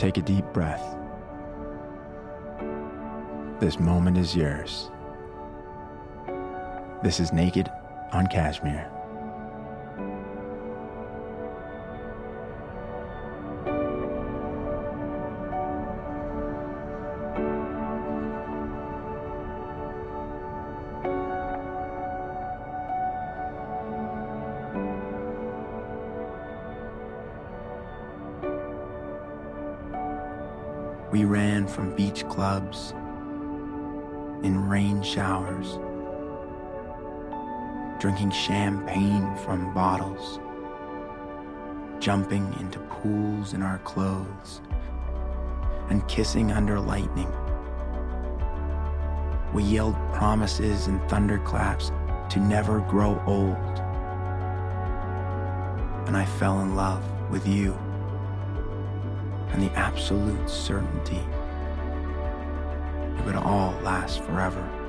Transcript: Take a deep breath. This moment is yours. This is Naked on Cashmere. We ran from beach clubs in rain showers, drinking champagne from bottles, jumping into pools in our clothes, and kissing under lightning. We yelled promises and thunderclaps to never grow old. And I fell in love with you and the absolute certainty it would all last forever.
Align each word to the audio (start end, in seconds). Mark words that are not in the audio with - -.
Take 0.00 0.16
a 0.16 0.22
deep 0.22 0.46
breath. 0.54 0.96
This 3.60 3.78
moment 3.78 4.16
is 4.16 4.34
yours. 4.34 4.90
This 7.02 7.20
is 7.20 7.34
Naked 7.34 7.70
on 8.10 8.26
Cashmere. 8.28 8.90
We 31.10 31.24
ran 31.24 31.66
from 31.66 31.96
beach 31.96 32.24
clubs 32.28 32.92
in 34.44 34.68
rain 34.68 35.02
showers, 35.02 35.76
drinking 38.00 38.30
champagne 38.30 39.34
from 39.38 39.74
bottles, 39.74 40.38
jumping 41.98 42.54
into 42.60 42.78
pools 42.78 43.54
in 43.54 43.62
our 43.62 43.78
clothes, 43.78 44.60
and 45.88 46.06
kissing 46.06 46.52
under 46.52 46.78
lightning. 46.78 47.32
We 49.52 49.64
yelled 49.64 49.96
promises 50.12 50.86
and 50.86 51.02
thunderclaps 51.08 51.90
to 52.28 52.38
never 52.38 52.78
grow 52.82 53.20
old. 53.26 53.80
And 56.06 56.16
I 56.16 56.24
fell 56.24 56.60
in 56.60 56.76
love 56.76 57.02
with 57.30 57.48
you 57.48 57.76
and 59.52 59.62
the 59.62 59.70
absolute 59.72 60.48
certainty 60.48 61.22
it 63.20 63.26
would 63.26 63.36
all 63.36 63.72
last 63.82 64.22
forever. 64.24 64.79